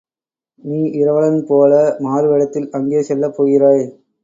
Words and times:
நீ 0.63 0.79
இரவலன்போல 0.93 1.73
மாறுவேடத்தில் 1.99 2.69
அங்கே 2.73 3.01
செல்லப் 3.03 3.37
போகிறாய்! 3.37 3.85